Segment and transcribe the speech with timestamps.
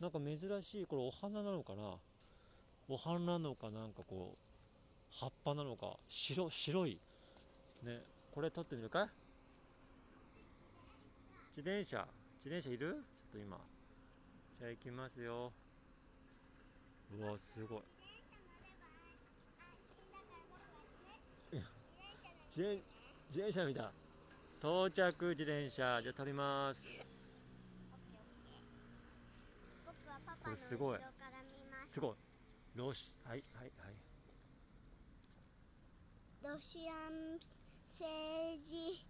[0.00, 1.96] なんか珍しい、これお花なのかな？
[2.88, 4.38] お花なのかなんかこう、
[5.10, 7.00] 葉っぱなのか、白、白い。
[7.82, 9.04] ね、これ撮ってみるか？
[9.04, 9.08] い
[11.56, 12.06] 自転車、
[12.36, 12.78] 自転車いる？
[12.78, 13.58] ちょっと今。
[14.58, 15.52] じゃあ行きますよ。
[17.18, 17.82] うわ、すごい。
[22.50, 22.82] 自転
[23.28, 23.92] 自転車見た。
[24.60, 26.00] 到着自転車。
[26.02, 26.84] じゃあ撮ります。
[29.86, 30.98] 僕はパパのこれすごい。
[31.86, 32.14] すごい。
[32.74, 33.94] ロシ、はい、はい、はい。
[36.42, 37.38] ロシアン
[37.98, 38.08] 政
[38.66, 39.04] 治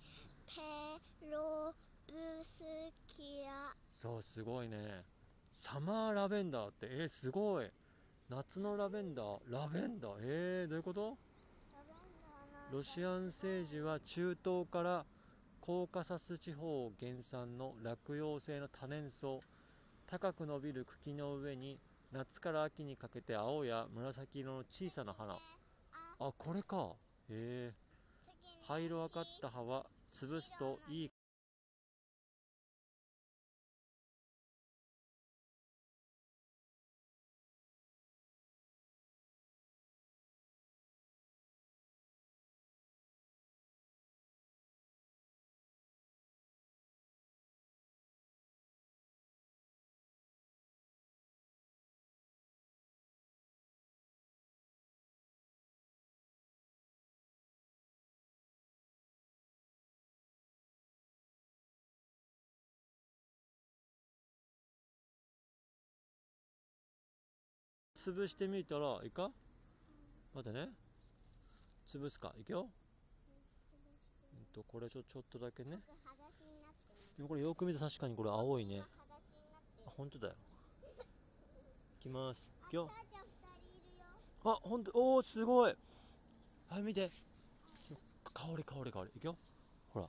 [0.46, 1.72] ペロ
[2.08, 2.64] ブス
[3.06, 5.04] キアそう、すごいね。
[5.52, 7.70] サマーラベンダーって、えー、すごい。
[8.28, 11.16] 夏のラベンダー、ラベンダー、えー、どういうこと？
[12.72, 15.06] ロシアン政治は中東から
[15.60, 19.38] コーカサス地方原産の落葉性の多年草
[20.10, 21.78] 高く伸びる茎の上に
[22.12, 25.34] 夏から秋にかけて青や紫色の小さな花。
[25.34, 25.38] あ
[26.18, 26.94] これか。
[27.28, 27.72] へえ。
[28.66, 31.10] 灰色赤った葉は潰すといい
[67.98, 69.32] 潰してみたらいいか？
[70.32, 70.68] 待ってね。
[71.84, 72.32] 潰すか。
[72.38, 72.68] いくよ。
[74.34, 75.80] うんとこれちょちょっとだけね。
[77.16, 78.84] でもこれよく見ると確かにこれ青いね。
[79.84, 80.34] あ本当だよ。
[81.98, 82.52] いきます。
[82.68, 82.88] いくよ。
[84.44, 85.74] あ本当おおすごい。
[86.68, 87.10] はい見て。
[88.32, 89.10] 香り香り香り。
[89.16, 89.36] いくよ。
[89.92, 90.08] ほら。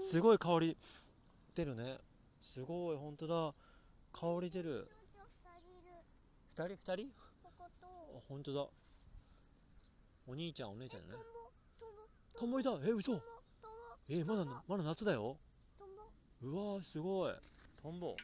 [0.00, 0.76] すごい香り。
[1.56, 1.98] 出るね。
[2.40, 3.52] すごい本当だ。
[4.12, 4.88] 香り出る
[6.58, 7.12] 人二人二人？
[7.42, 7.86] ここと。
[7.86, 8.66] あ本当だ。
[10.26, 11.22] お兄ちゃんお姉ちゃんじゃない
[12.36, 12.88] トンボトンボいた。
[12.88, 13.20] え嘘。
[14.08, 15.36] えまだまだ夏だよ。
[15.78, 17.34] トンボうわーすごい。
[17.80, 18.16] トンボ